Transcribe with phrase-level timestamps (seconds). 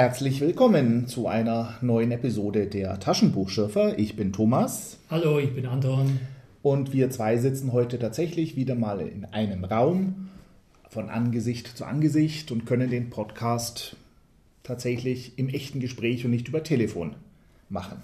[0.00, 3.98] Herzlich willkommen zu einer neuen Episode der Taschenbuchschürfer.
[3.98, 4.96] Ich bin Thomas.
[5.10, 6.20] Hallo, ich bin Anton.
[6.62, 10.30] Und wir zwei sitzen heute tatsächlich wieder mal in einem Raum
[10.88, 13.96] von Angesicht zu Angesicht und können den Podcast
[14.62, 17.16] tatsächlich im echten Gespräch und nicht über Telefon
[17.68, 17.98] machen.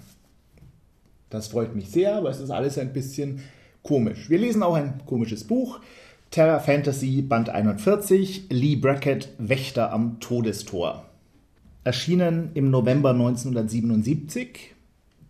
[1.31, 3.41] Das freut mich sehr, aber es ist alles ein bisschen
[3.81, 4.29] komisch.
[4.29, 5.79] Wir lesen auch ein komisches Buch.
[6.29, 11.06] Terra Fantasy Band 41, Lee Brackett, Wächter am Todestor.
[11.87, 14.75] Erschienen im November 1977.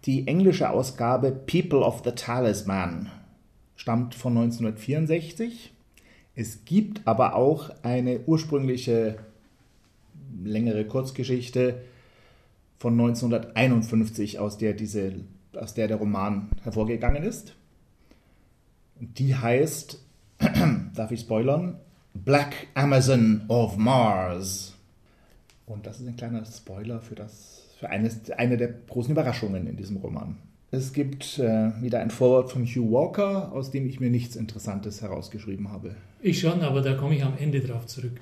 [0.06, 3.12] Die englische Ausgabe People of the Talisman
[3.76, 5.72] stammt von 1964.
[6.34, 9.20] Es gibt aber auch eine ursprüngliche
[10.44, 11.84] längere Kurzgeschichte
[12.80, 15.14] von 1951, aus der, diese,
[15.56, 17.56] aus der der Roman hervorgegangen ist.
[19.00, 20.04] Die heißt,
[20.96, 21.78] darf ich spoilern,
[22.16, 24.77] Black Amazon of Mars.
[25.68, 29.76] Und das ist ein kleiner Spoiler für, das, für eines, eine der großen Überraschungen in
[29.76, 30.38] diesem Roman.
[30.72, 35.02] Es gibt äh, wieder ein Vorwort von Hugh Walker, aus dem ich mir nichts Interessantes
[35.02, 35.96] herausgeschrieben habe.
[36.22, 38.20] Ich schon, aber da komme ich am Ende drauf zurück.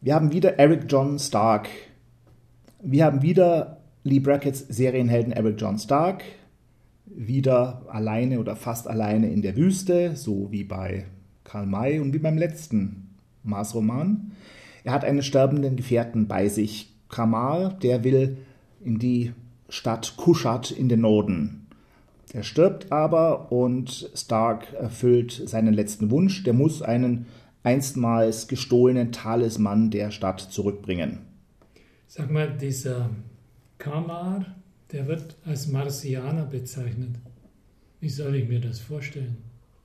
[0.00, 1.68] Wir haben wieder Eric John Stark.
[2.82, 6.24] Wir haben wieder Lee Brackett's Serienhelden Eric John Stark.
[7.06, 11.04] Wieder alleine oder fast alleine in der Wüste, so wie bei
[11.44, 14.32] Karl May und wie beim letzten Mars-Roman.
[14.84, 18.36] Er hat einen sterbenden Gefährten bei sich, Kamal, der will
[18.84, 19.32] in die
[19.68, 21.66] Stadt Kushat in den Norden.
[22.32, 26.42] Er stirbt aber und Stark erfüllt seinen letzten Wunsch.
[26.44, 27.26] Der muss einen
[27.62, 31.20] einstmals gestohlenen Talisman der Stadt zurückbringen.
[32.06, 33.10] Sag mal, dieser
[33.78, 34.46] Kamar,
[34.92, 37.16] der wird als Marsianer bezeichnet.
[38.00, 39.36] Wie soll ich mir das vorstellen?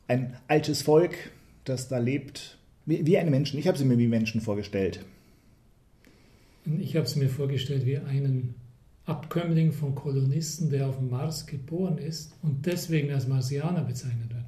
[0.07, 1.15] Ein altes Volk,
[1.63, 2.58] das da lebt,
[2.89, 3.59] wie, wie eine Menschen.
[3.59, 5.05] Ich habe sie mir wie Menschen vorgestellt.
[6.79, 8.55] Ich habe es mir vorgestellt wie einen
[9.05, 14.45] Abkömmling von Kolonisten, der auf dem Mars geboren ist und deswegen als Marsianer bezeichnet wird.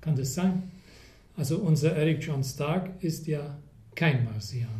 [0.00, 0.62] Kann das sein?
[1.36, 3.58] Also unser Eric John Stark ist ja
[3.94, 4.70] kein Marsianer.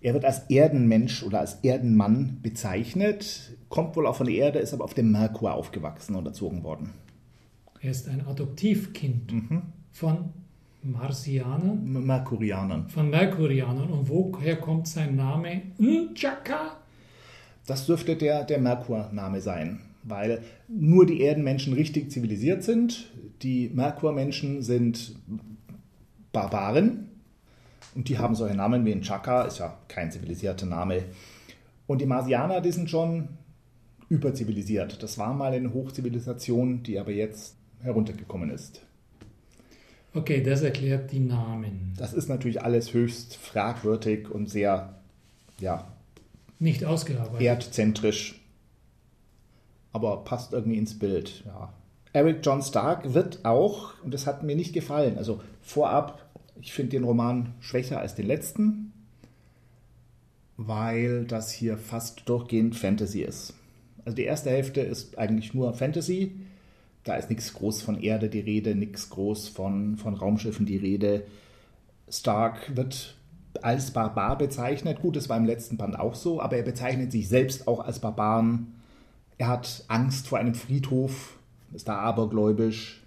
[0.00, 4.74] Er wird als Erdenmensch oder als Erdenmann bezeichnet, kommt wohl auch von der Erde, ist
[4.74, 6.90] aber auf dem Merkur aufgewachsen und erzogen worden.
[7.80, 9.62] Er ist ein Adoptivkind mhm.
[9.92, 10.30] von
[10.82, 12.04] Marsianern?
[12.06, 12.88] Merkurianern.
[12.88, 13.90] Von Merkurianern.
[13.90, 15.62] Und woher kommt sein Name?
[15.78, 16.76] N'Chaka?
[17.66, 23.12] Das dürfte der, der Merkur-Name sein, weil nur die Erdenmenschen richtig zivilisiert sind.
[23.42, 25.14] Die Merkur-Menschen sind
[26.32, 27.08] Barbaren
[27.94, 31.04] und die haben solche Namen wie N'Chaka, ist ja kein zivilisierter Name.
[31.86, 33.28] Und die Marsianer, die sind schon
[34.08, 35.02] überzivilisiert.
[35.02, 38.82] Das war mal eine Hochzivilisation, die aber jetzt heruntergekommen ist.
[40.14, 41.94] Okay, das erklärt die Namen.
[41.96, 44.94] Das ist natürlich alles höchst fragwürdig und sehr,
[45.58, 45.90] ja.
[46.58, 47.40] Nicht ausgearbeitet.
[47.40, 48.40] Erdzentrisch.
[49.92, 51.72] Aber passt irgendwie ins Bild, ja.
[52.12, 56.30] Eric John Stark wird auch, und das hat mir nicht gefallen, also vorab,
[56.60, 58.92] ich finde den Roman schwächer als den letzten,
[60.58, 63.54] weil das hier fast durchgehend Fantasy ist.
[64.04, 66.36] Also die erste Hälfte ist eigentlich nur Fantasy,
[67.04, 71.24] da ist nichts groß von Erde die Rede, nichts groß von, von Raumschiffen die Rede.
[72.08, 73.16] Stark wird
[73.60, 75.00] als Barbar bezeichnet.
[75.02, 77.98] Gut, das war im letzten Band auch so, aber er bezeichnet sich selbst auch als
[77.98, 78.74] Barbaren.
[79.38, 81.38] Er hat Angst vor einem Friedhof,
[81.72, 83.02] ist da abergläubisch.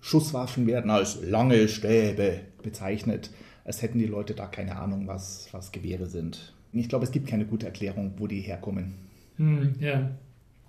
[0.00, 3.30] Schusswaffen werden als lange Stäbe bezeichnet,
[3.64, 6.52] als hätten die Leute da keine Ahnung, was, was Gewehre sind.
[6.72, 8.94] Ich glaube, es gibt keine gute Erklärung, wo die herkommen.
[9.36, 10.10] Hm, ja.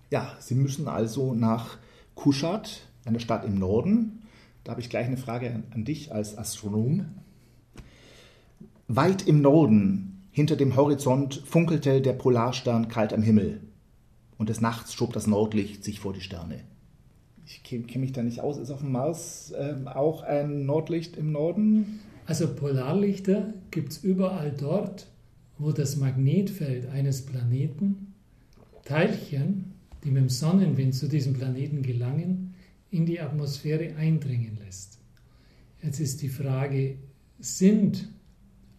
[0.09, 1.77] Ja, sie müssen also nach
[2.17, 4.23] Kushat, eine Stadt im Norden.
[4.65, 7.05] Da habe ich gleich eine Frage an, an dich als Astronom.
[8.89, 13.61] Weit im Norden, hinter dem Horizont, funkelte der Polarstern kalt am Himmel.
[14.37, 16.59] Und des Nachts schob das Nordlicht sich vor die Sterne.
[17.45, 18.57] Ich kenne mich da nicht aus.
[18.57, 22.01] Ist auf dem Mars äh, auch ein Nordlicht im Norden?
[22.25, 25.07] Also Polarlichter gibt es überall dort,
[25.57, 28.13] wo das Magnetfeld eines Planeten
[28.83, 32.53] Teilchen die mit dem Sonnenwind zu diesem Planeten gelangen,
[32.89, 34.97] in die Atmosphäre eindringen lässt.
[35.81, 36.97] Jetzt ist die Frage,
[37.39, 38.09] sind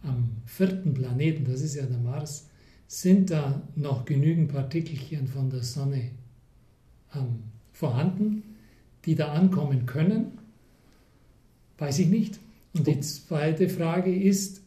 [0.01, 2.47] am vierten Planeten, das ist ja der Mars,
[2.87, 6.11] sind da noch genügend Partikelchen von der Sonne
[7.13, 8.43] ähm, vorhanden,
[9.05, 10.39] die da ankommen können?
[11.77, 12.39] Weiß ich nicht.
[12.73, 14.61] Und die zweite Frage ist,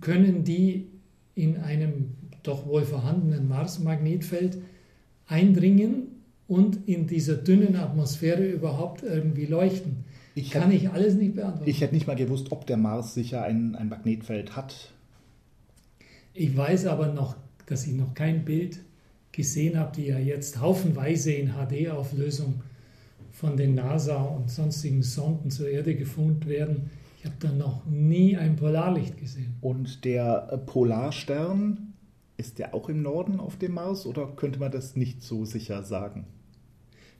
[0.00, 0.88] können die
[1.34, 4.58] in einem doch wohl vorhandenen Mars-Magnetfeld
[5.26, 6.08] eindringen
[6.48, 10.04] und in dieser dünnen Atmosphäre überhaupt irgendwie leuchten?
[10.34, 11.68] Ich Kann hätte, ich alles nicht beantworten.
[11.68, 14.90] Ich hätte nicht mal gewusst, ob der Mars sicher ein, ein Magnetfeld hat.
[16.34, 17.36] Ich weiß aber noch
[17.66, 18.80] dass ich noch kein Bild
[19.32, 22.60] gesehen habe, die ja jetzt haufenweise in HD-Auflösung
[23.30, 26.90] von den NASA und sonstigen Sonden zur Erde gefunden werden.
[27.18, 29.54] Ich habe da noch nie ein Polarlicht gesehen.
[29.62, 31.91] Und der Polarstern,
[32.42, 35.84] ist der auch im Norden auf dem Mars oder könnte man das nicht so sicher
[35.84, 36.26] sagen?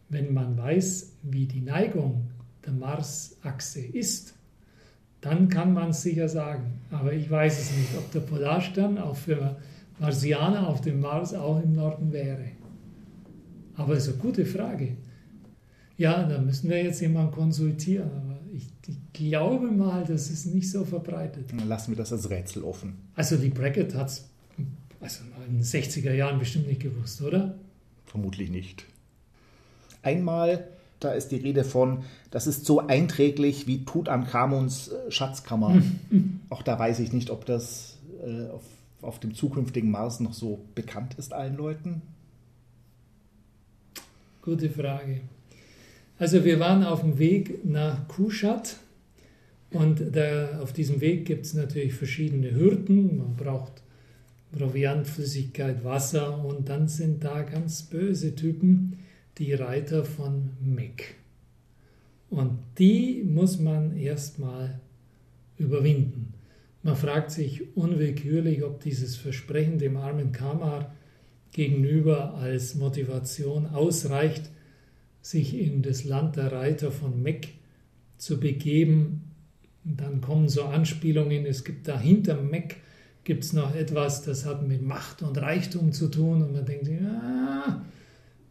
[0.09, 2.29] Wenn man weiß, wie die Neigung
[2.67, 4.35] der Marsachse ist,
[5.21, 6.81] dann kann man es sicher sagen.
[6.91, 9.57] Aber ich weiß es nicht, ob der Polarstern auch für
[10.01, 12.47] Marsianer auf dem Mars auch im Norden wäre.
[13.77, 14.97] Aber es ist eine gute Frage.
[15.97, 18.11] Ja, da müssen wir jetzt jemanden konsultieren.
[18.11, 21.53] Aber ich, ich glaube mal, das ist nicht so verbreitet.
[21.53, 22.97] Dann lassen wir das als Rätsel offen.
[23.15, 24.32] Also die Bracket hat es
[25.03, 27.55] also in den 60er Jahren bestimmt nicht gewusst, oder?
[28.07, 28.85] Vermutlich nicht.
[30.03, 30.69] Einmal,
[31.01, 35.83] da ist die Rede von, das ist so einträglich wie Tutanchamuns äh, Schatzkammer.
[36.51, 38.63] Auch da weiß ich nicht, ob das äh, auf,
[39.03, 42.03] auf dem zukünftigen Mars noch so bekannt ist allen Leuten.
[44.41, 45.21] Gute Frage.
[46.19, 48.77] Also wir waren auf dem Weg nach Kushat
[49.71, 53.19] und da, auf diesem Weg gibt es natürlich verschiedene Hürden.
[53.19, 53.82] Man braucht
[54.53, 58.99] Proviant, Flüssigkeit, Wasser und dann sind da ganz böse Typen,
[59.39, 61.15] die Reiter von Mek.
[62.29, 64.81] Und die muss man erstmal
[65.59, 66.35] überwinden.
[66.83, 70.95] Man fragt sich unwillkürlich, ob dieses Versprechen dem armen Kamar
[71.53, 74.51] gegenüber als Motivation ausreicht,
[75.21, 77.49] sich in das Land der Reiter von Mek
[78.19, 79.31] zu begeben.
[79.85, 82.77] Und dann kommen so Anspielungen, es gibt dahinter Mek
[83.25, 86.89] gibt es noch etwas, das hat mit Macht und Reichtum zu tun und man denkt,
[86.89, 87.85] ja,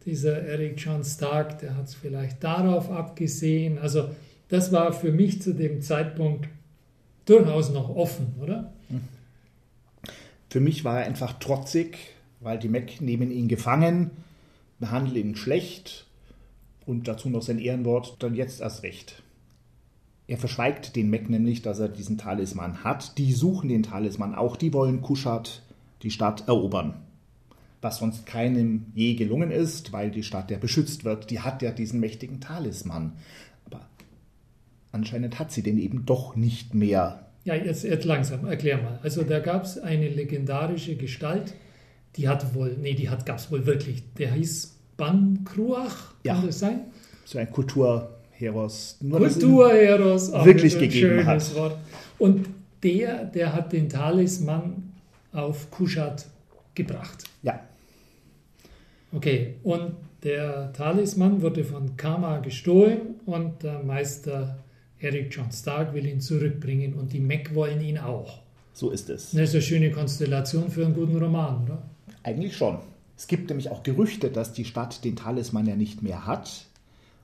[0.04, 3.78] dieser Eric John Stark, der hat es vielleicht darauf abgesehen.
[3.78, 4.08] Also
[4.48, 6.48] das war für mich zu dem Zeitpunkt
[7.24, 8.72] durchaus noch offen, oder?
[10.48, 11.98] Für mich war er einfach trotzig,
[12.40, 14.10] weil die Mac nehmen ihn gefangen,
[14.80, 16.06] behandeln ihn schlecht
[16.84, 19.22] und dazu noch sein Ehrenwort, dann jetzt erst recht.
[20.26, 23.18] Er verschweigt den Mac nämlich, dass er diesen Talisman hat.
[23.18, 25.62] Die suchen den Talisman auch, die wollen Kushat,
[26.02, 26.94] die Stadt, erobern.
[27.80, 31.30] Was sonst keinem je gelungen ist, weil die Stadt ja beschützt wird.
[31.30, 33.12] Die hat ja diesen mächtigen Talisman.
[33.66, 33.80] Aber
[34.92, 37.26] anscheinend hat sie den eben doch nicht mehr.
[37.44, 39.00] Ja, jetzt, jetzt langsam, erklär mal.
[39.02, 41.54] Also da gab es eine legendarische Gestalt,
[42.14, 44.04] die hat wohl, nee, die gab es wohl wirklich.
[44.14, 46.42] Der hieß Ban Kruach, kann ja.
[46.46, 46.82] das sein?
[47.24, 48.21] So ein Kultur.
[48.42, 48.98] Heros.
[49.08, 51.54] Kulturheros, wirklich gegeben hat.
[51.54, 51.76] Wort.
[52.18, 52.48] Und
[52.82, 54.92] der, der hat den Talisman
[55.32, 56.26] auf Kushat
[56.74, 57.24] gebracht.
[57.42, 57.60] Ja.
[59.12, 64.58] Okay, und der Talisman wurde von Kama gestohlen und der Meister
[64.98, 68.40] Eric John Stark will ihn zurückbringen und die Mac wollen ihn auch.
[68.72, 69.32] So ist es.
[69.32, 71.82] Das ist eine schöne Konstellation für einen guten Roman, oder?
[72.22, 72.78] Eigentlich schon.
[73.16, 76.66] Es gibt nämlich auch Gerüchte, dass die Stadt den Talisman ja nicht mehr hat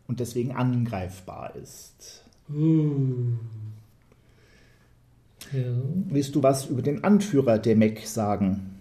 [0.08, 2.24] und deswegen angreifbar ist.
[2.50, 3.36] Uh.
[5.52, 5.62] Ja.
[6.08, 8.74] Willst du was über den Anführer der Mek sagen?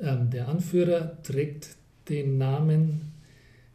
[0.00, 1.76] Ähm, der Anführer trägt
[2.08, 3.12] den Namen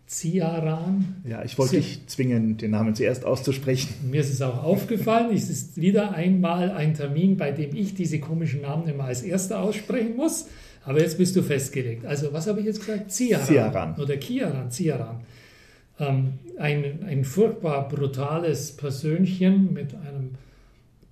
[0.06, 1.22] Ziaran.
[1.28, 3.94] Ja, ich wollte dich zwingen, den Namen zuerst auszusprechen.
[4.10, 5.36] Mir ist es auch aufgefallen.
[5.36, 9.60] Es ist wieder einmal ein Termin, bei dem ich diese komischen Namen immer als erster
[9.60, 10.48] aussprechen muss.
[10.86, 12.06] Aber jetzt bist du festgelegt.
[12.06, 13.12] Also, was habe ich jetzt gesagt?
[13.12, 13.46] Ziaran.
[13.46, 13.96] Ziaran.
[13.96, 15.22] Oder Kiaran, Ziaran
[16.08, 20.32] ähm, ein, ein furchtbar brutales Persönchen mit einem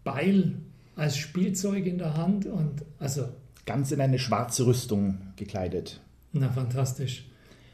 [0.03, 0.53] Beil
[0.95, 3.27] als Spielzeug in der Hand und also
[3.65, 6.00] ganz in eine schwarze Rüstung gekleidet.
[6.33, 7.27] Na fantastisch.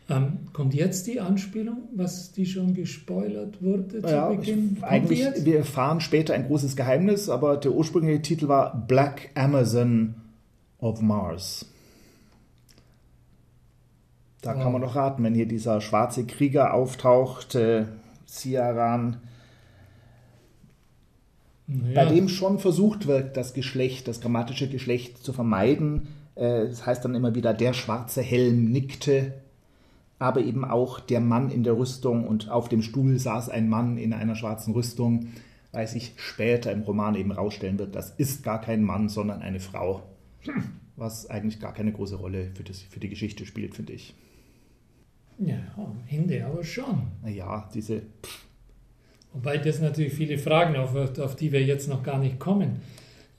[0.09, 4.77] Ähm, kommt jetzt die Anspielung, was die schon gespoilert wurde zu ja, Beginn?
[4.77, 10.15] Ich, eigentlich, wir erfahren später ein großes Geheimnis, aber der ursprüngliche Titel war Black Amazon
[10.79, 11.65] of Mars.
[14.41, 17.86] Da kann man noch raten, wenn hier dieser schwarze Krieger auftaucht, äh,
[18.25, 19.17] Siaran,
[21.65, 21.94] naja.
[21.94, 26.08] bei dem schon versucht wird, das Geschlecht, das grammatische Geschlecht zu vermeiden.
[26.36, 29.34] Äh, das heißt dann immer wieder, der schwarze Helm nickte,
[30.20, 33.98] aber eben auch der Mann in der Rüstung und auf dem Stuhl saß ein Mann
[33.98, 35.27] in einer schwarzen Rüstung,
[35.72, 39.60] weil sich später im Roman eben rausstellen wird, das ist gar kein Mann, sondern eine
[39.60, 40.03] Frau.
[40.41, 40.63] Hm.
[40.96, 44.15] Was eigentlich gar keine große Rolle für, das, für die Geschichte spielt, finde ich.
[45.39, 47.03] Ja, am Ende aber schon.
[47.25, 48.01] Ja, diese.
[49.34, 52.82] Wobei das natürlich viele Fragen aufwirft, auf die wir jetzt noch gar nicht kommen.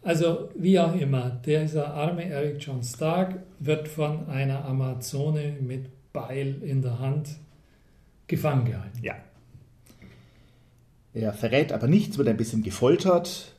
[0.02, 6.62] Also, wie auch immer, dieser arme Eric John Stark wird von einer Amazone mit Beil
[6.62, 7.30] in der Hand
[8.28, 8.98] gefangen gehalten.
[9.02, 9.16] Ja.
[11.14, 13.54] Er verrät aber nichts, wird ein bisschen gefoltert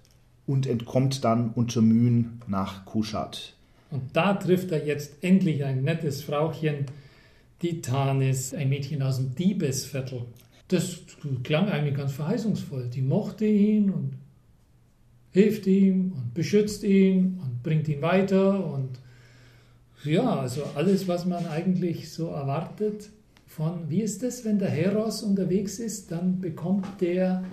[0.48, 3.54] und entkommt dann unter Mühen nach Kushat.
[3.92, 6.86] Und da trifft er jetzt endlich ein nettes Frauchen,
[7.62, 10.24] die Tanis, ein Mädchen aus dem Diebesviertel.
[10.68, 11.02] Das
[11.44, 12.90] klang eigentlich ganz verheißungsvoll.
[12.94, 14.14] Die mochte ihn und
[15.32, 19.00] hilft ihm und beschützt ihn und bringt ihn weiter und
[20.04, 23.10] ja, also alles, was man eigentlich so erwartet
[23.46, 27.44] von, wie ist es, wenn der Heros unterwegs ist, dann bekommt der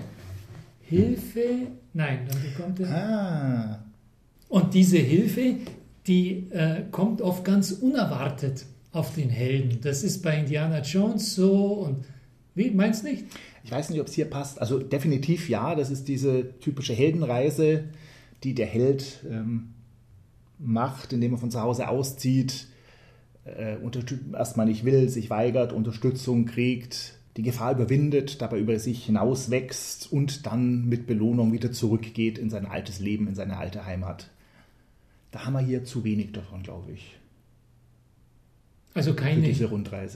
[0.83, 2.95] Hilfe, nein, dann bekommt er...
[2.95, 3.85] Ah.
[4.49, 5.57] Und diese Hilfe,
[6.07, 8.65] die äh, kommt oft ganz unerwartet
[8.97, 9.79] auf den Helden.
[9.83, 12.05] Das ist bei Indiana Jones so und
[12.55, 13.25] wie, meinst du nicht?
[13.65, 14.61] Ich weiß nicht, ob es hier passt.
[14.61, 17.85] Also definitiv ja, das ist diese typische Heldenreise,
[18.45, 19.75] die der Held ähm,
[20.59, 22.69] macht, indem er von zu Hause auszieht,
[23.45, 23.77] äh,
[24.33, 30.47] erstmal nicht will, sich weigert, Unterstützung kriegt, die Gefahr überwindet, dabei über sich hinauswächst und
[30.47, 34.31] dann mit Belohnung wieder zurückgeht in sein altes Leben, in seine alte Heimat.
[35.31, 37.17] Da haben wir hier zu wenig davon, glaube ich.
[38.97, 39.53] Also keine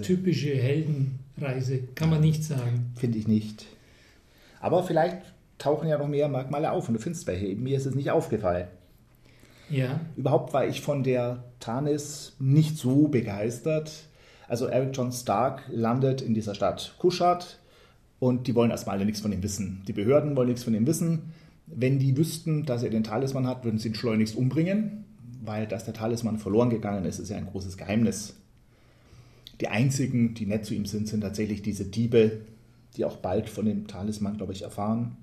[0.03, 2.93] typische Heldenreise, kann man nicht sagen.
[2.97, 3.67] Finde ich nicht.
[4.59, 5.19] Aber vielleicht
[5.59, 7.55] tauchen ja noch mehr Merkmale auf und du findest welche.
[7.57, 8.69] Mir ist es nicht aufgefallen.
[9.69, 10.01] Ja.
[10.17, 13.93] Überhaupt war ich von der Tanis nicht so begeistert.
[14.49, 17.59] Also Eric John Stark landet in dieser Stadt Kushat
[18.19, 19.83] und die wollen erstmal alle nichts von ihm wissen.
[19.87, 21.33] Die Behörden wollen nichts von ihm wissen.
[21.67, 25.05] Wenn die wüssten, dass er den Talisman hat, würden sie ihn schleunigst umbringen,
[25.43, 28.39] weil dass der Talisman verloren gegangen ist, ist ja ein großes Geheimnis.
[29.61, 32.40] Die einzigen, die nett zu ihm sind, sind tatsächlich diese Diebe,
[32.97, 35.17] die auch bald von dem Talisman, glaube ich, erfahren.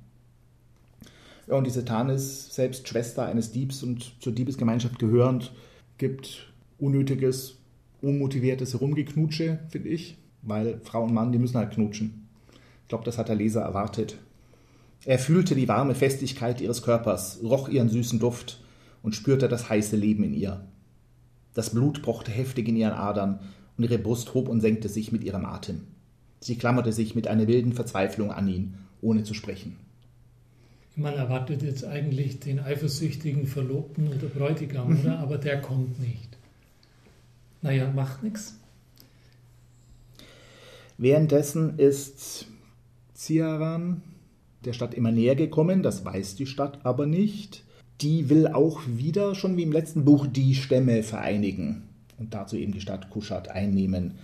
[1.48, 5.54] Ja, und diese Tanis, selbst Schwester eines Diebs und zur Diebesgemeinschaft gehörend,
[5.98, 7.58] gibt unnötiges,
[8.02, 12.28] unmotiviertes Herumgeknutsche, finde ich, weil Frau und Mann, die müssen halt knutschen.
[12.84, 14.18] Ich glaube, das hat der Leser erwartet.
[15.06, 18.62] Er fühlte die warme Festigkeit ihres Körpers, roch ihren süßen Duft
[19.02, 20.66] und spürte das heiße Leben in ihr.
[21.54, 23.40] Das Blut pochte heftig in ihren Adern
[23.78, 25.82] und ihre Brust hob und senkte sich mit ihrem Atem.
[26.40, 29.78] Sie klammerte sich mit einer wilden Verzweiflung an ihn, ohne zu sprechen.
[30.96, 35.00] Man erwartet jetzt eigentlich den eifersüchtigen Verlobten oder Bräutigam, mhm.
[35.02, 35.20] oder?
[35.20, 36.38] Aber der kommt nicht.
[37.62, 38.60] Naja, macht nichts.
[40.98, 42.48] Währenddessen ist
[43.14, 44.02] Ciaran
[44.66, 47.64] der Stadt immer näher gekommen, das weiß die Stadt aber nicht.
[48.02, 51.87] Die will auch wieder, schon wie im letzten Buch, die Stämme vereinigen
[52.18, 54.16] und dazu eben die Stadt Kushat einnehmen.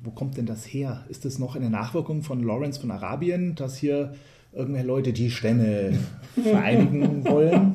[0.00, 1.04] Wo kommt denn das her?
[1.08, 4.14] Ist das noch eine Nachwirkung von Lawrence von Arabien, dass hier
[4.52, 5.98] irgendwelche Leute die Stämme
[6.34, 7.74] vereinigen wollen?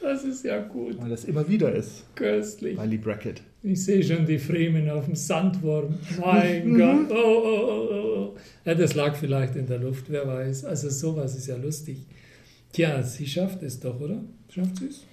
[0.00, 1.00] Das ist ja gut.
[1.00, 2.04] Weil das immer wieder ist.
[2.14, 2.76] Köstlich.
[2.76, 3.40] Bei Lee Brackett.
[3.62, 5.94] Ich sehe schon die Fremen auf dem Sandwurm.
[6.20, 6.78] Mein mhm.
[6.78, 7.10] Gott.
[7.10, 8.36] Oh, oh, oh, oh.
[8.66, 10.66] Ja, das lag vielleicht in der Luft, wer weiß.
[10.66, 12.04] Also sowas ist ja lustig.
[12.72, 14.22] Tja, sie schafft es doch, oder?
[14.50, 15.04] Schafft sie es?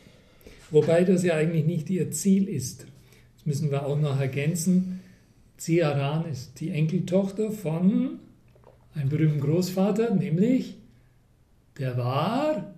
[0.72, 2.86] Wobei das ja eigentlich nicht ihr Ziel ist.
[3.42, 5.00] Das müssen wir auch noch ergänzen.
[5.58, 8.20] Ziaran ist die Enkeltochter von
[8.94, 10.76] einem berühmten Großvater, nämlich
[11.80, 12.76] der war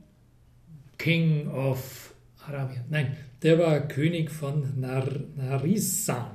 [0.98, 2.16] King of
[2.48, 2.84] Arabien.
[2.90, 6.32] Nein, der war König von Nar Narisan.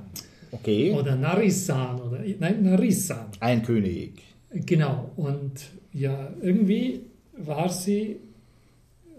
[0.51, 0.91] Okay.
[0.91, 3.29] Oder Narisan oder nein, Narisan.
[3.39, 4.21] Ein König.
[4.51, 5.11] Genau.
[5.15, 7.01] Und ja, irgendwie
[7.35, 8.17] war sie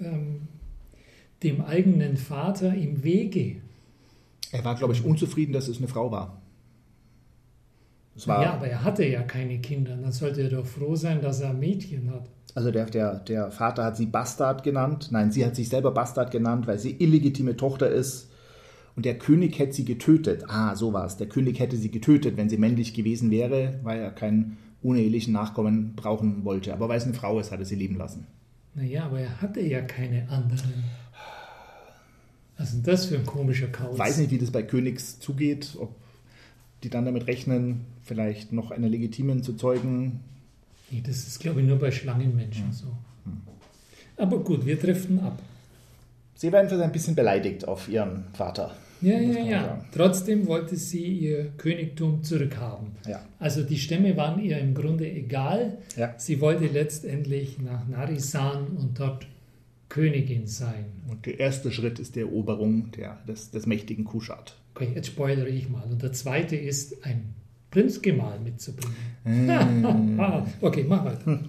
[0.01, 0.43] ähm,
[1.43, 3.57] dem eigenen Vater im Wege.
[4.53, 6.43] Er war, glaube ich, unzufrieden, dass es eine Frau war.
[8.27, 9.97] war ja, aber er hatte ja keine Kinder.
[9.97, 12.29] Dann sollte er doch froh sein, dass er ein Mädchen hat.
[12.55, 15.09] Also der, der, der Vater hat sie Bastard genannt.
[15.13, 18.31] Nein, sie hat sich selber Bastard genannt, weil sie illegitime Tochter ist.
[18.97, 20.45] Und der König hätte sie getötet.
[20.49, 21.17] Ah, so war es.
[21.17, 25.95] Der König hätte sie getötet, wenn sie männlich gewesen wäre, weil er keinen unehelichen Nachkommen
[25.95, 26.73] brauchen wollte.
[26.73, 28.27] Aber weil es eine Frau ist, hat er sie leben lassen.
[28.75, 30.85] Naja, aber er hatte ja keine anderen.
[32.61, 33.95] Was ist denn das für ein komischer Chaos?
[33.95, 35.95] Ich weiß nicht, wie das bei Königs zugeht, ob
[36.83, 40.21] die dann damit rechnen, vielleicht noch eine legitimen zu zeugen.
[40.91, 42.73] Nee, das ist, glaube ich, nur bei Schlangenmenschen hm.
[42.73, 42.87] so.
[43.25, 43.41] Hm.
[44.19, 45.41] Aber gut, wir driften ab.
[46.35, 48.77] Sie werden für ein bisschen beleidigt auf ihren Vater.
[49.01, 49.63] Ja, ja, ja.
[49.63, 49.85] Sagen.
[49.93, 52.89] Trotzdem wollte sie ihr Königtum zurückhaben.
[53.09, 53.25] Ja.
[53.39, 55.79] Also die Stämme waren ihr im Grunde egal.
[55.97, 56.15] Ja.
[56.19, 59.27] Sie wollte letztendlich nach Narisan und dort
[59.91, 60.87] Königin sein.
[61.09, 64.57] Und der erste Schritt ist die Eroberung der, des, des mächtigen Kushat.
[64.75, 65.83] Okay, jetzt spoilere ich mal.
[65.83, 67.35] Und der zweite ist, ein
[67.71, 68.97] Prinzgemahl mitzubringen.
[69.25, 70.19] Mm.
[70.61, 71.41] okay, mach weiter.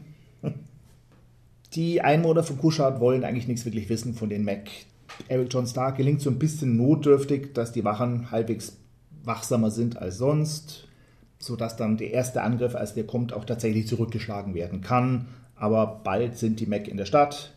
[1.73, 4.69] Die Einwohner von Kushat wollen eigentlich nichts wirklich wissen von den Mac.
[5.27, 8.77] Eric John Stark gelingt so ein bisschen notdürftig, dass die Wachen halbwegs
[9.23, 10.87] wachsamer sind als sonst,
[11.37, 15.27] sodass dann der erste Angriff, als der kommt, auch tatsächlich zurückgeschlagen werden kann.
[15.55, 17.55] Aber bald sind die Mac in der Stadt,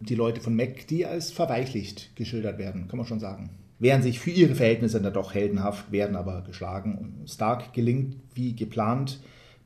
[0.00, 3.50] die Leute von Mac, die als verweichlicht geschildert werden, kann man schon sagen.
[3.78, 6.96] wehren sich für ihre Verhältnisse dann doch heldenhaft, werden aber geschlagen.
[6.96, 9.20] Und Stark gelingt wie geplant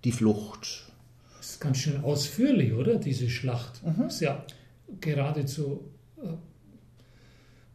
[0.05, 0.91] die Flucht.
[1.37, 2.97] Das ist ganz schön ausführlich, oder?
[2.97, 3.83] Diese Schlacht.
[3.85, 4.07] Mhm.
[4.07, 4.45] Ist ja
[5.01, 5.85] geradezu.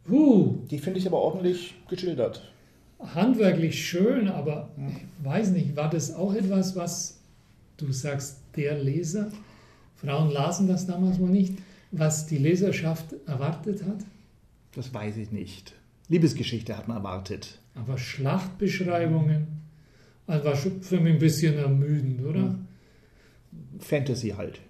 [0.08, 2.52] Uh, die finde ich aber ordentlich geschildert.
[3.00, 4.88] Handwerklich schön, aber mhm.
[4.88, 7.20] ich weiß nicht, war das auch etwas, was
[7.76, 9.30] du sagst, der Leser,
[9.96, 11.54] Frauen lasen das damals mal nicht,
[11.98, 13.98] was die Leserschaft erwartet hat?
[14.74, 15.74] Das weiß ich nicht.
[16.08, 17.60] Liebesgeschichte hat man erwartet.
[17.74, 19.46] Aber Schlachtbeschreibungen,
[20.26, 22.40] also war schon für mich ein bisschen ermüdend, oder?
[22.40, 22.66] Hm.
[23.78, 24.60] Fantasy halt.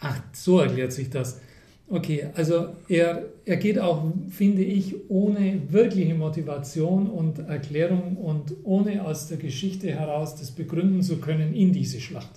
[0.00, 1.40] Ach, so erklärt sich das.
[1.88, 9.04] Okay, also er, er geht auch, finde ich, ohne wirkliche Motivation und Erklärung und ohne
[9.04, 12.30] aus der Geschichte heraus das begründen zu können in diese Schlacht.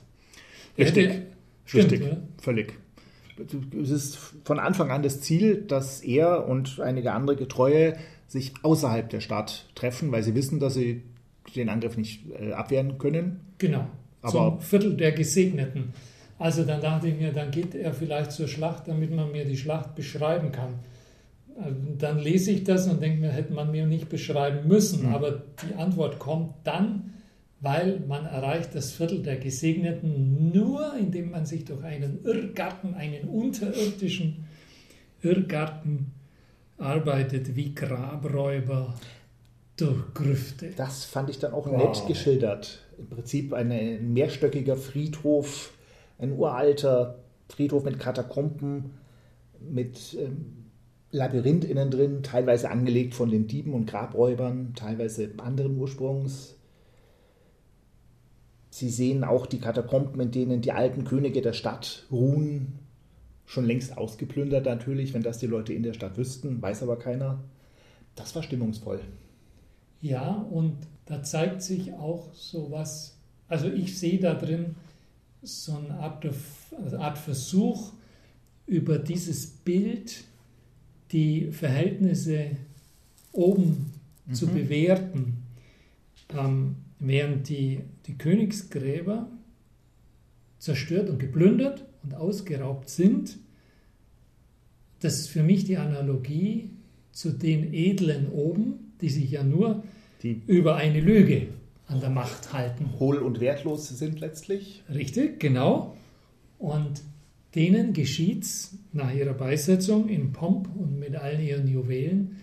[0.77, 1.22] Richtig, hätte,
[1.65, 2.74] stimmt, richtig, völlig.
[3.82, 7.96] Es ist von Anfang an das Ziel, dass er und einige andere Getreue
[8.27, 11.04] sich außerhalb der Stadt treffen, weil sie wissen, dass sie
[11.56, 13.42] den Angriff nicht äh, abwehren können.
[13.58, 13.88] Genau.
[14.22, 15.94] Aber Zum Viertel der Gesegneten.
[16.39, 19.58] Also dann dachte ich mir, dann geht er vielleicht zur Schlacht, damit man mir die
[19.58, 20.74] Schlacht beschreiben kann.
[21.58, 25.08] Äh, dann lese ich das und denke mir, hätte man mir nicht beschreiben müssen.
[25.08, 25.13] Mhm.
[25.13, 27.13] Aber die Antwort kommt dann,
[27.65, 33.27] weil man erreicht das Viertel der Gesegneten nur, indem man sich durch einen Irrgarten, einen
[33.27, 34.45] unterirdischen
[35.24, 36.12] Irrgarten
[36.77, 38.93] arbeitet wie Grabräuber
[39.77, 40.74] durch Grüfte.
[40.77, 41.77] Das fand ich dann auch wow.
[41.77, 42.84] nett geschildert.
[43.00, 45.74] Im Prinzip ein mehrstöckiger Friedhof,
[46.19, 47.17] ein uralter
[47.50, 48.91] Friedhof mit Katakomben,
[49.60, 50.67] mit ähm,
[51.10, 56.55] Labyrinth innen drin, teilweise angelegt von den Dieben und Grabräubern, teilweise anderen Ursprungs.
[58.75, 62.73] Sie sehen auch die Katakomben, in denen die alten Könige der Stadt ruhen,
[63.45, 67.41] schon längst ausgeplündert natürlich, wenn das die Leute in der Stadt wüssten, weiß aber keiner.
[68.15, 68.99] Das war stimmungsvoll.
[70.01, 73.15] Ja, und da zeigt sich auch so was,
[73.47, 74.75] also ich sehe da drin
[75.41, 76.27] so eine Art,
[76.83, 77.93] also Art Versuch,
[78.65, 80.25] über dieses Bild
[81.13, 82.57] die Verhältnisse
[83.31, 83.93] oben
[84.25, 84.33] mhm.
[84.33, 85.43] zu bewerten,
[86.38, 89.30] ähm, während die, die Königsgräber
[90.60, 93.38] zerstört und geplündert und ausgeraubt sind.
[95.00, 96.70] Das ist für mich die Analogie
[97.12, 99.84] zu den Edlen oben, die sich ja nur
[100.24, 101.48] die über eine Lüge
[101.88, 103.00] an der Macht halten.
[103.00, 104.84] Hohl und wertlos sind letztlich.
[104.91, 105.96] Richtig, genau.
[106.58, 107.02] Und
[107.54, 112.38] denen geschieht es nach ihrer Beisetzung in Pomp und mit all ihren Juwelen,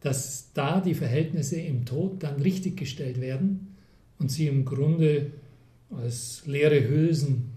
[0.00, 3.75] dass da die Verhältnisse im Tod dann richtiggestellt werden
[4.18, 5.32] und sie im Grunde
[5.90, 7.50] als leere Hülsen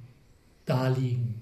[0.65, 1.35] daliegen.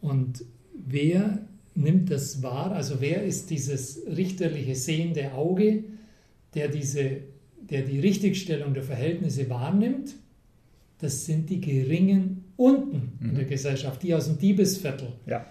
[0.00, 2.72] Und wer nimmt das wahr?
[2.72, 5.84] Also wer ist dieses richterliche sehende Auge,
[6.54, 7.18] der, diese,
[7.60, 10.14] der die Richtigstellung der Verhältnisse wahrnimmt?
[10.98, 13.28] Das sind die Geringen unten mhm.
[13.30, 13.50] in der mhm.
[13.50, 15.46] Gesellschaft, die aus dem Diebesviertel, ja.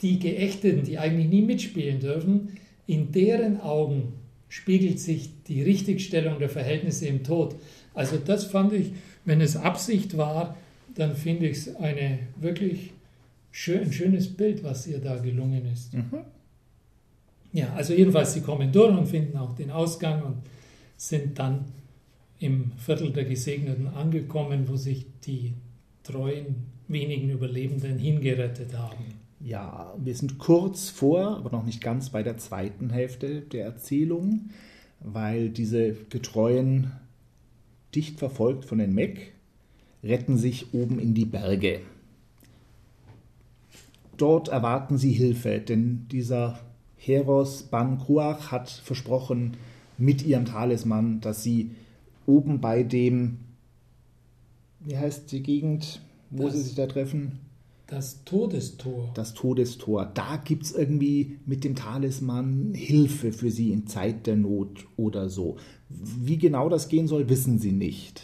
[0.00, 4.14] die Geächteten, die eigentlich nie mitspielen dürfen, in deren Augen
[4.48, 7.56] spiegelt sich die Richtigstellung der Verhältnisse im Tod.
[7.94, 8.92] Also das fand ich,
[9.24, 10.56] wenn es Absicht war,
[10.94, 12.92] dann finde ich es eine wirklich
[13.50, 15.94] schön, ein schönes Bild, was ihr da gelungen ist.
[15.94, 16.24] Mhm.
[17.52, 20.36] Ja, also jedenfalls, sie kommen durch und finden auch den Ausgang und
[20.96, 21.66] sind dann
[22.40, 25.54] im Viertel der Gesegneten angekommen, wo sich die
[26.02, 26.56] treuen
[26.88, 29.04] wenigen Überlebenden hingerettet haben.
[29.40, 34.50] Ja, wir sind kurz vor, aber noch nicht ganz bei der zweiten Hälfte der Erzählung,
[35.00, 36.92] weil diese Getreuen,
[37.94, 39.32] dicht verfolgt von den Mek,
[40.02, 41.80] retten sich oben in die Berge.
[44.16, 46.60] Dort erwarten sie Hilfe, denn dieser
[46.96, 49.56] Heros Ban Kruach hat versprochen
[49.98, 51.72] mit ihrem Talisman, dass sie
[52.26, 53.38] oben bei dem,
[54.80, 57.40] wie heißt die Gegend, wo das, sie sich da treffen?
[57.86, 59.10] Das Todestor.
[59.14, 60.06] Das Todestor.
[60.06, 65.28] Da gibt es irgendwie mit dem Talisman Hilfe für sie in Zeit der Not oder
[65.28, 65.56] so.
[66.02, 68.22] Wie genau das gehen soll, wissen sie nicht.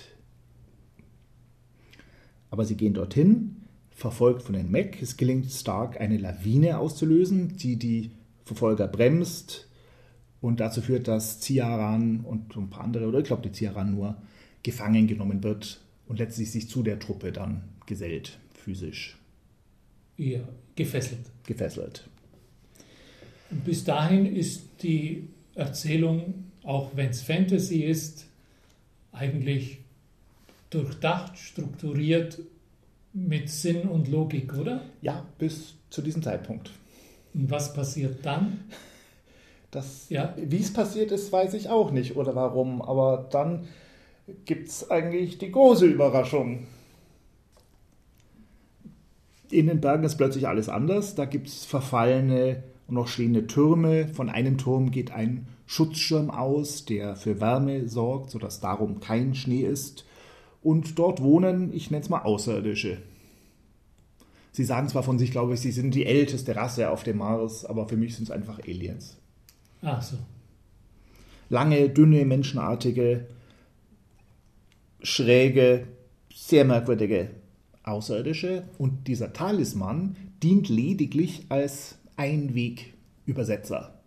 [2.50, 5.00] Aber sie gehen dorthin, verfolgt von den Mac.
[5.00, 8.10] Es gelingt Stark, eine Lawine auszulösen, die die
[8.44, 9.68] Verfolger bremst
[10.40, 14.16] und dazu führt, dass Ciaran und ein paar andere, oder ich glaube die Ciaran nur,
[14.62, 19.18] gefangen genommen wird und letztlich sich zu der Truppe dann gesellt, physisch.
[20.16, 20.40] Ja,
[20.74, 21.30] gefesselt.
[21.46, 22.08] Gefesselt.
[23.64, 28.26] bis dahin ist die Erzählung, auch wenn es Fantasy ist,
[29.12, 29.78] eigentlich
[30.70, 32.40] durchdacht, strukturiert,
[33.12, 34.82] mit Sinn und Logik, oder?
[35.02, 36.70] Ja, bis zu diesem Zeitpunkt.
[37.34, 38.60] Und was passiert dann?
[39.70, 40.34] Das, ja.
[40.36, 42.82] Wie es passiert ist, weiß ich auch nicht oder warum.
[42.82, 43.66] Aber dann
[44.44, 46.66] gibt es eigentlich die große Überraschung.
[49.50, 51.14] In den Bergen ist plötzlich alles anders.
[51.16, 54.08] Da gibt es verfallene und noch stehende Türme.
[54.08, 59.60] Von einem Turm geht ein Schutzschirm aus, der für Wärme sorgt, sodass darum kein Schnee
[59.60, 60.04] ist.
[60.64, 62.98] Und dort wohnen, ich nenne es mal Außerirdische.
[64.50, 67.64] Sie sagen zwar von sich, glaube ich, sie sind die älteste Rasse auf dem Mars,
[67.64, 69.16] aber für mich sind es einfach Aliens.
[69.80, 70.16] Ach so.
[71.50, 73.28] Lange, dünne, menschenartige,
[75.04, 75.86] schräge,
[76.34, 77.30] sehr merkwürdige
[77.84, 78.64] Außerirdische.
[78.76, 83.99] Und dieser Talisman dient lediglich als Einwegübersetzer.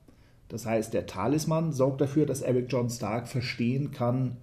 [0.54, 4.38] Das heißt, der Talisman sorgt dafür, dass Eric John Stark verstehen kann,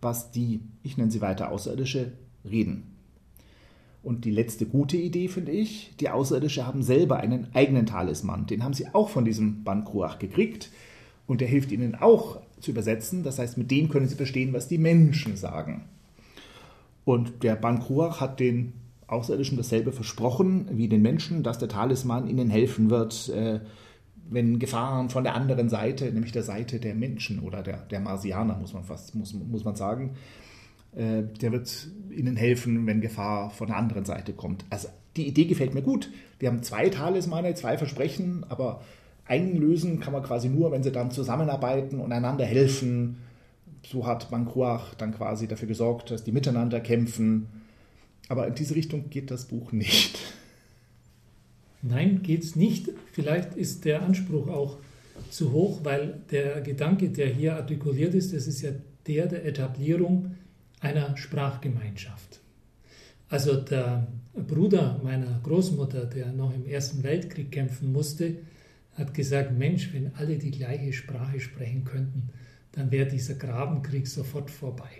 [0.00, 2.10] was die, ich nenne sie weiter Außerirdische,
[2.44, 2.82] reden.
[4.02, 8.48] Und die letzte gute Idee finde ich, die Außerirdische haben selber einen eigenen Talisman.
[8.48, 10.72] Den haben sie auch von diesem Bankruach gekriegt.
[11.28, 13.22] Und der hilft ihnen auch zu übersetzen.
[13.22, 15.84] Das heißt, mit dem können sie verstehen, was die Menschen sagen.
[17.04, 18.72] Und der Bankruach hat den
[19.06, 23.60] Außerirdischen dasselbe versprochen wie den Menschen, dass der Talisman ihnen helfen wird, äh,
[24.30, 28.56] wenn Gefahren von der anderen Seite, nämlich der Seite der Menschen oder der, der Marsianer,
[28.56, 30.16] muss man fast muss, muss man sagen,
[30.94, 34.64] äh, der wird ihnen helfen, wenn Gefahr von der anderen Seite kommt.
[34.70, 36.10] Also die Idee gefällt mir gut.
[36.38, 38.82] Wir haben zwei Talismane, zwei Versprechen, aber
[39.26, 43.18] einlösen kann man quasi nur, wenn sie dann zusammenarbeiten und einander helfen.
[43.84, 47.48] So hat Bankruach dann quasi dafür gesorgt, dass die miteinander kämpfen.
[48.28, 50.18] Aber in diese Richtung geht das Buch nicht.
[51.82, 52.90] Nein, geht es nicht.
[53.12, 54.78] Vielleicht ist der Anspruch auch
[55.30, 58.70] zu hoch, weil der Gedanke, der hier artikuliert ist, das ist ja
[59.06, 60.36] der der Etablierung
[60.80, 62.40] einer Sprachgemeinschaft.
[63.28, 68.36] Also der Bruder meiner Großmutter, der noch im Ersten Weltkrieg kämpfen musste,
[68.94, 72.28] hat gesagt, Mensch, wenn alle die gleiche Sprache sprechen könnten,
[72.72, 74.90] dann wäre dieser Grabenkrieg sofort vorbei.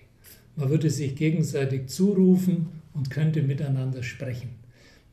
[0.56, 4.50] Man würde sich gegenseitig zurufen und könnte miteinander sprechen.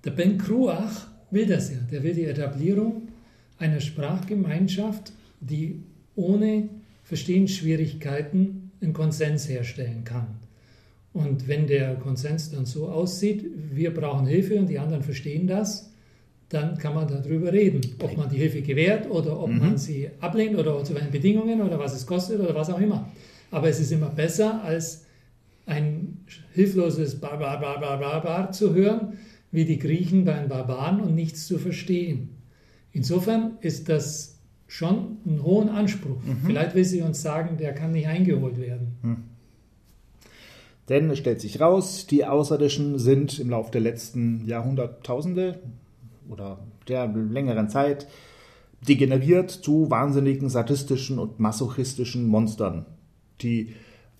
[0.04, 1.78] Der Ben Kruach will das ja.
[1.92, 3.10] Der will die Etablierung
[3.58, 5.84] einer Sprachgemeinschaft, die
[6.16, 6.70] ohne
[7.04, 10.28] Verstehensschwierigkeiten einen Konsens herstellen kann.
[11.14, 15.92] Und wenn der Konsens dann so aussieht, wir brauchen Hilfe und die anderen verstehen das,
[16.50, 19.60] dann kann man darüber reden, ob man die Hilfe gewährt oder ob mhm.
[19.60, 23.10] man sie ablehnt oder zu welchen Bedingungen oder was es kostet oder was auch immer.
[23.52, 25.06] Aber es ist immer besser, als
[25.66, 26.18] ein
[26.54, 29.14] hilfloses Bar, Bar, Bar, Bar, Bar, Bar zu hören,
[29.52, 32.30] wie die Griechen bei den Barbaren und nichts zu verstehen.
[32.92, 36.22] Insofern ist das schon ein hohen Anspruch.
[36.24, 36.42] Mhm.
[36.46, 38.98] Vielleicht will sie uns sagen, der kann nicht eingeholt werden.
[39.02, 39.18] Mhm.
[40.90, 45.60] Denn es stellt sich raus, die Außerirdischen sind im Laufe der letzten Jahrhunderttausende
[46.30, 48.08] oder der längeren Zeit
[48.88, 52.86] degeneriert zu wahnsinnigen, sadistischen und masochistischen Monstern,
[53.42, 53.74] die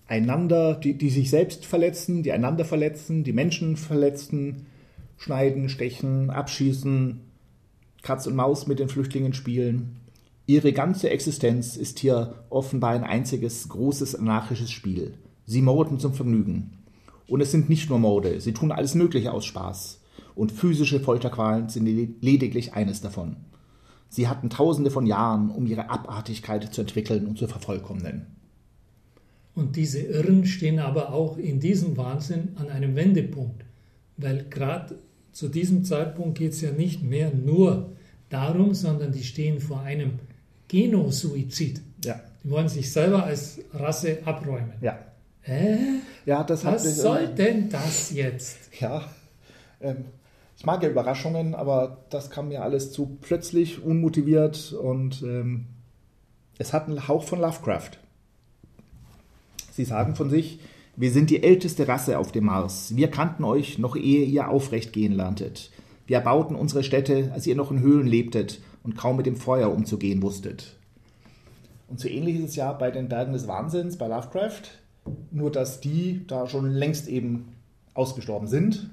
[0.06, 4.66] einander, die, die sich selbst verletzen, die einander verletzen, die Menschen verletzen,
[5.20, 7.20] schneiden, stechen, abschießen,
[8.02, 9.96] Katz und Maus mit den Flüchtlingen spielen.
[10.46, 15.14] Ihre ganze Existenz ist hier offenbar ein einziges großes anarchisches Spiel.
[15.44, 16.78] Sie morden zum Vergnügen.
[17.28, 20.00] Und es sind nicht nur Morde, sie tun alles Mögliche aus Spaß.
[20.34, 23.36] Und physische Folterqualen sind lediglich eines davon.
[24.08, 28.26] Sie hatten tausende von Jahren, um ihre Abartigkeit zu entwickeln und zu vervollkommnen.
[29.54, 33.64] Und diese Irren stehen aber auch in diesem Wahnsinn an einem Wendepunkt,
[34.16, 34.98] weil gerade
[35.32, 37.92] zu diesem Zeitpunkt geht es ja nicht mehr nur
[38.28, 40.18] darum, sondern die stehen vor einem
[40.68, 41.80] Genosuizid.
[42.04, 42.20] Ja.
[42.42, 44.72] Die wollen sich selber als Rasse abräumen.
[44.80, 44.98] Ja.
[45.42, 45.76] Äh?
[46.26, 48.58] Ja, das Was hat, soll denn das jetzt?
[48.80, 49.04] Ja,
[49.80, 50.04] ähm,
[50.56, 55.66] ich mag ja Überraschungen, aber das kam mir alles zu plötzlich, unmotiviert und ähm,
[56.58, 57.92] es hat einen Hauch von Lovecraft.
[59.72, 60.60] Sie sagen von sich,
[61.00, 62.94] wir sind die älteste Rasse auf dem Mars.
[62.94, 65.70] Wir kannten euch, noch ehe ihr aufrecht gehen lerntet.
[66.06, 69.72] Wir erbauten unsere Städte, als ihr noch in Höhlen lebtet und kaum mit dem Feuer
[69.72, 70.76] umzugehen wusstet.
[71.88, 74.60] Und so ähnlich ist es ja bei den Bergen des Wahnsinns, bei Lovecraft,
[75.30, 77.54] nur dass die da schon längst eben
[77.94, 78.90] ausgestorben sind.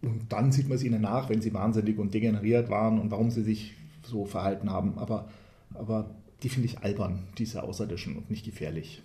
[0.00, 3.32] Und dann sieht man es ihnen nach, wenn sie wahnsinnig und degeneriert waren und warum
[3.32, 4.96] sie sich so verhalten haben.
[4.96, 5.28] Aber,
[5.74, 6.08] aber
[6.44, 9.02] die finde ich albern, diese Außerirdischen und nicht gefährlich.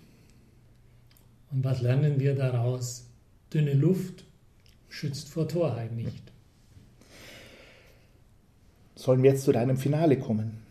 [1.52, 3.06] Und was lernen wir daraus?
[3.52, 4.24] Dünne Luft
[4.88, 6.22] schützt vor Torheit nicht.
[8.94, 10.62] Sollen wir jetzt zu deinem Finale kommen?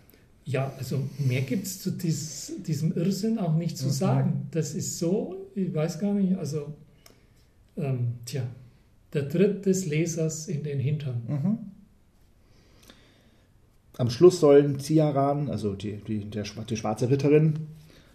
[0.45, 3.91] Ja, also mehr gibt es zu dies, diesem Irrsinn auch nicht zu mhm.
[3.91, 4.47] sagen.
[4.51, 6.73] Das ist so, ich weiß gar nicht, also,
[7.77, 8.43] ähm, tja,
[9.13, 11.21] der Tritt des Lesers in den Hintern.
[11.27, 11.57] Mhm.
[13.97, 17.67] am Schluss sollen Ciaran, also die, die, der, die schwarze Ritterin,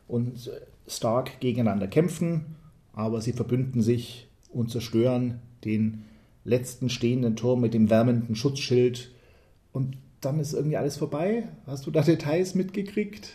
[0.09, 0.51] und
[0.89, 2.56] Stark gegeneinander kämpfen,
[2.97, 6.03] aber sie verbünden sich und zerstören den
[6.45, 9.11] letzten stehenden Turm mit dem wärmenden Schutzschild.
[9.73, 11.45] Und dann ist irgendwie alles vorbei.
[11.67, 13.33] Hast du da Details mitgekriegt?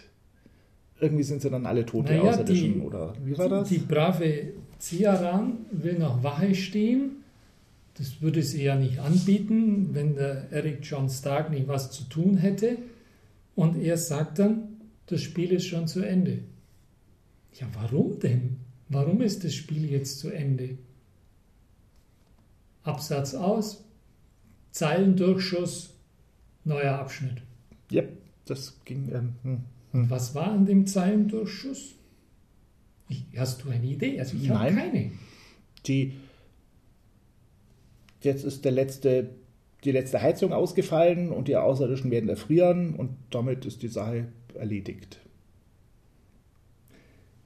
[0.99, 3.69] Irgendwie sind sie dann alle tote Naja, Außerirdischen, die- oder wie war das?
[3.69, 7.17] Die brave Ciaran will noch Wache stehen.
[7.95, 12.37] Das würde sie ja nicht anbieten, wenn der Eric John Stark nicht was zu tun
[12.37, 12.77] hätte.
[13.55, 14.69] Und er sagt dann,
[15.05, 16.39] das Spiel ist schon zu Ende.
[17.59, 18.57] Ja, warum denn?
[18.91, 20.77] Warum ist das Spiel jetzt zu Ende?
[22.83, 23.85] Absatz aus,
[24.71, 25.93] Zeilendurchschuss,
[26.65, 27.41] neuer Abschnitt.
[27.89, 28.03] Ja,
[28.45, 29.09] das ging.
[29.13, 29.63] Ähm, hm.
[29.93, 31.95] Und was war an dem Zeilendurchschuss?
[33.07, 34.19] Ich, hast du eine Idee?
[34.19, 35.11] Also ich habe keine.
[35.85, 36.13] Die,
[38.21, 39.29] jetzt ist der letzte,
[39.85, 45.21] die letzte Heizung ausgefallen und die Außerirdischen werden erfrieren und damit ist die Sache erledigt.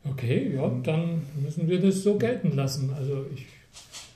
[0.10, 2.92] Okay, ja, dann müssen wir das so gelten lassen.
[2.94, 3.48] Also ich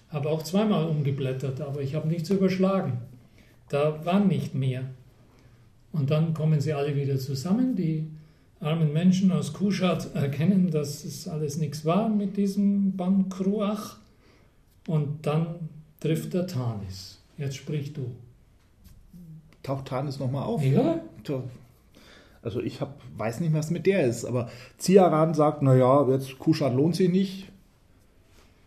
[0.09, 2.99] habe auch zweimal umgeblättert, aber ich habe nichts überschlagen.
[3.69, 4.83] Da war nicht mehr.
[5.91, 7.75] Und dann kommen sie alle wieder zusammen.
[7.75, 8.07] Die
[8.59, 13.97] armen Menschen aus Kuschat erkennen, dass es alles nichts war mit diesem Bankruach.
[14.87, 17.19] Und dann trifft der Tanis.
[17.37, 18.11] Jetzt sprich du.
[19.63, 20.63] Taucht Tanis nochmal auf?
[20.63, 21.01] Ja,
[22.41, 26.75] Also ich hab, weiß nicht, was mit der ist, aber Ciaran sagt, naja, jetzt Kushan
[26.75, 27.49] lohnt sich nicht,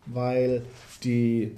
[0.06, 0.62] weil
[1.04, 1.52] die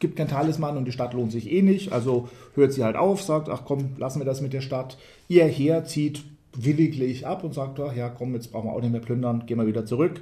[0.00, 1.92] gibt kein Talisman und die Stadt lohnt sich eh nicht.
[1.92, 4.98] Also hört sie halt auf, sagt, ach komm, lassen wir das mit der Stadt.
[5.28, 8.92] Ihr Heer zieht williglich ab und sagt, ach ja, komm, jetzt brauchen wir auch nicht
[8.92, 10.20] mehr plündern, gehen wir wieder zurück.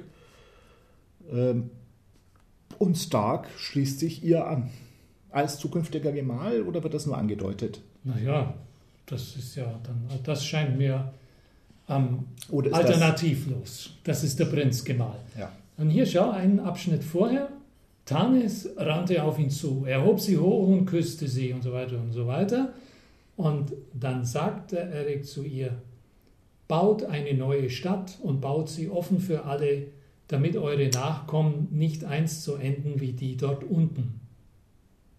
[1.31, 1.69] Ähm,
[2.79, 4.69] Und Stark schließt sich ihr an.
[5.31, 7.81] Als zukünftiger Gemahl oder wird das nur angedeutet?
[8.03, 8.53] naja,
[9.05, 11.13] das ist ja dann, das scheint mir
[11.87, 13.91] ist alternativlos.
[14.03, 15.19] Das ist der Prinzgemahl.
[15.35, 15.51] das, ja.
[15.77, 17.49] Und hier schau einen Abschnitt vorher.
[18.05, 19.85] Tanis rannte auf ihn zu.
[19.85, 22.73] Er hob sie hoch und küsste sie und so weiter und so weiter.
[23.35, 25.71] Und dann sagte Erik zu ihr,
[26.67, 29.87] baut eine neue Stadt und baut sie offen für alle,
[30.27, 34.19] damit eure Nachkommen nicht einst so enden wie die dort unten.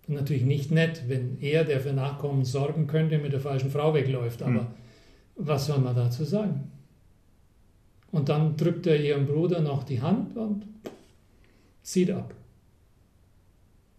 [0.06, 4.42] Natürlich nicht nett, wenn er, der für Nachkommen sorgen könnte, mit der falschen Frau wegläuft,
[4.42, 4.66] aber Hm.
[5.36, 6.70] was soll man dazu sagen?
[8.12, 10.64] Und dann drückt er ihrem Bruder noch die Hand und
[11.82, 12.34] zieht ab.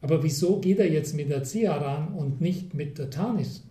[0.01, 3.63] Aber wieso geht er jetzt mit der Ciaran und nicht mit der Tanis?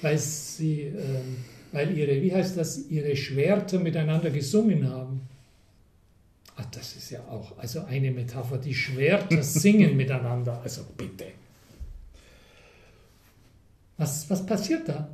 [0.00, 1.36] Weil sie, ähm,
[1.72, 5.22] weil ihre, wie heißt das, ihre Schwerter miteinander gesungen haben.
[6.56, 8.58] Ach, das ist ja auch also eine Metapher.
[8.58, 10.60] Die Schwerter singen miteinander.
[10.62, 11.26] Also bitte.
[13.96, 15.08] Was, was passiert da?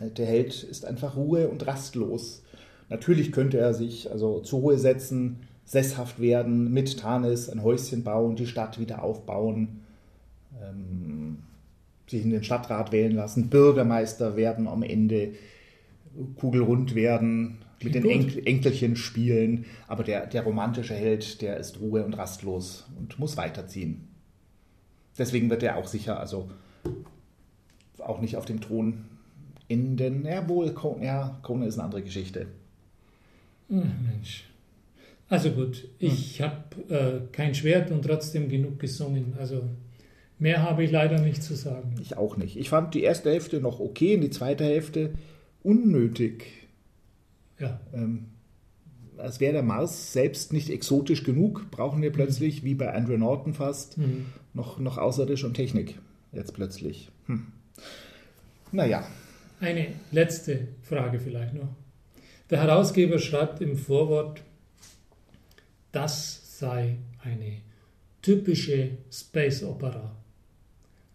[0.00, 2.42] Der Held ist einfach ruhe- und rastlos.
[2.88, 8.34] Natürlich könnte er sich also zur Ruhe setzen, sesshaft werden, mit Tanis ein Häuschen bauen,
[8.34, 9.82] die Stadt wieder aufbauen,
[10.60, 11.38] ähm,
[12.08, 15.34] sich in den Stadtrat wählen lassen, Bürgermeister werden am Ende,
[16.36, 18.04] kugelrund werden, mit den.
[18.08, 19.66] Enkel, Enkelchen spielen.
[19.86, 24.08] Aber der, der romantische Held, der ist ruhe- und rastlos und muss weiterziehen.
[25.18, 26.50] Deswegen wird er auch sicher, also
[27.98, 29.04] auch nicht auf dem Thron
[29.68, 30.24] enden.
[30.24, 32.46] Ja, wohl, Conan, ja, Conan ist eine andere Geschichte.
[33.68, 34.44] Ach, Mensch.
[35.28, 39.34] Also gut, ich habe äh, kein Schwert und trotzdem genug gesungen.
[39.38, 39.62] Also
[40.40, 41.94] mehr habe ich leider nicht zu sagen.
[42.00, 42.56] Ich auch nicht.
[42.56, 45.12] Ich fand die erste Hälfte noch okay, und die zweite Hälfte
[45.62, 46.59] unnötig.
[47.60, 48.26] Ja, Ähm,
[49.18, 53.52] als wäre der Mars selbst nicht exotisch genug, brauchen wir plötzlich, wie bei Andrew Norton
[53.52, 54.26] fast, hm.
[54.54, 55.98] noch, noch Außerirdische und Technik.
[56.32, 57.10] Jetzt plötzlich.
[57.26, 57.48] Hm.
[58.72, 59.06] Naja,
[59.60, 61.68] Eine letzte Frage vielleicht noch.
[62.48, 64.42] Der Herausgeber schreibt im Vorwort,
[65.92, 67.58] das sei eine
[68.22, 70.16] typische Space Opera.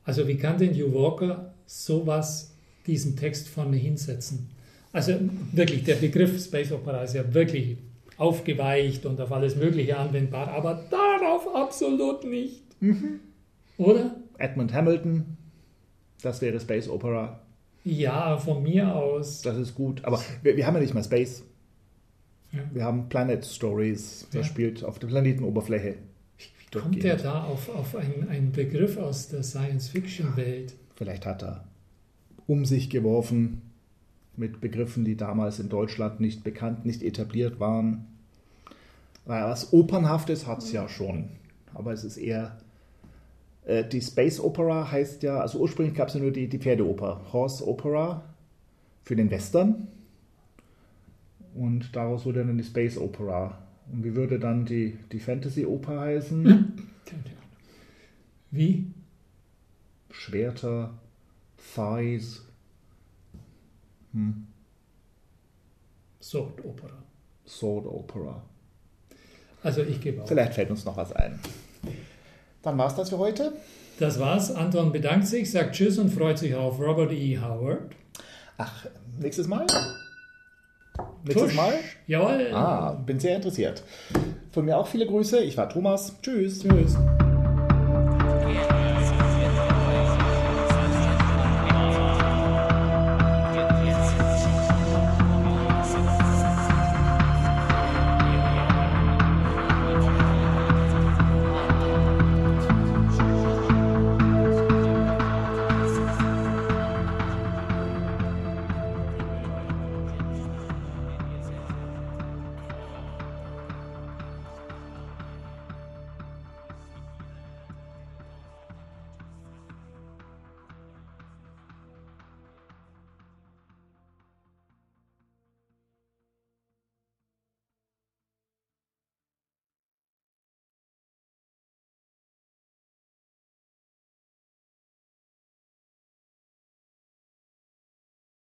[0.03, 2.53] Also wie kann denn Hugh Walker sowas,
[2.85, 4.49] diesen Text vorne hinsetzen?
[4.95, 5.19] Also
[5.51, 7.77] wirklich, der Begriff Space Opera ist ja wirklich
[8.15, 12.63] aufgeweicht und auf alles Mögliche anwendbar, aber darauf absolut nicht.
[13.77, 14.15] Oder?
[14.37, 15.35] Edmund Hamilton,
[16.21, 17.41] das wäre Space Opera,
[17.83, 19.41] Ja, von mir aus.
[19.41, 20.03] das ist gut.
[20.05, 21.43] Aber wir, wir haben ja nicht mal Space.
[22.53, 22.59] Ja.
[22.73, 24.43] Wir haben Planet Stories, das Ja.
[24.45, 25.95] spielt auf der Planetenoberfläche.
[26.71, 30.73] Wie kommt er da auf, auf einen, einen Begriff aus der Science-Fiction-Welt?
[30.95, 31.65] Vielleicht hat er
[32.47, 33.61] um sich geworfen
[34.37, 38.05] mit Begriffen, die damals in Deutschland nicht bekannt, nicht etabliert waren.
[39.25, 41.29] Weil was Opernhaftes hat es ja schon,
[41.73, 42.57] aber es ist eher
[43.65, 47.21] Äh, die Space Opera heißt ja, also ursprünglich gab es ja nur die, die Pferdeoper,
[47.33, 48.23] Horse Opera
[49.03, 49.87] für den Western.
[51.55, 53.57] Und daraus wurde dann die Space Opera.
[53.91, 56.73] Und wie würde dann die, die Fantasy Oper heißen?
[58.51, 58.91] Wie?
[60.11, 60.93] Schwerter,
[61.73, 62.44] Thighs.
[64.15, 64.47] Hm.
[66.21, 67.03] Sword Opera.
[67.45, 68.41] Sword Opera.
[69.61, 70.27] Also ich gebe auf.
[70.27, 71.39] Vielleicht fällt uns noch was ein.
[72.63, 73.53] Dann war es das für heute.
[73.99, 74.51] Das war's.
[74.51, 77.37] Anton bedankt sich, sagt Tschüss und freut sich auf Robert E.
[77.39, 77.95] Howard.
[78.57, 78.85] Ach,
[79.19, 79.67] nächstes Mal?
[81.23, 81.55] Nächstes Tusch.
[81.55, 81.73] Mal?
[82.07, 82.51] Jawohl.
[82.53, 83.83] Ah, bin sehr interessiert.
[84.51, 85.39] Von mir auch viele Grüße.
[85.39, 86.15] Ich war Thomas.
[86.21, 86.61] Tschüss.
[86.61, 86.95] Tschüss.